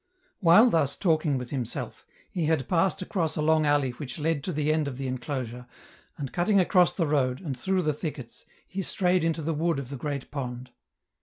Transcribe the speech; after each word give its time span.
While 0.39 0.71
thus 0.71 0.95
talking 0.97 1.37
with 1.37 1.51
himself, 1.51 2.07
he 2.31 2.45
had 2.45 2.67
passed 2.67 3.03
across 3.03 3.35
a 3.35 3.41
long 3.43 3.67
alley 3.67 3.91
which 3.91 4.17
led 4.17 4.43
to 4.45 4.51
the 4.51 4.73
end 4.73 4.87
ofthe 4.87 5.05
enclosure, 5.05 5.67
and, 6.17 6.33
cutting 6.33 6.59
across 6.59 6.91
the 6.91 7.05
road, 7.05 7.39
and 7.39 7.55
through 7.55 7.83
the 7.83 7.93
thickets, 7.93 8.47
he 8.67 8.81
strayed 8.81 9.23
into 9.23 9.43
the 9.43 9.53
wood 9.53 9.77
of 9.77 9.89
the 9.91 9.97
great 9.97 10.31
pond. 10.31 10.71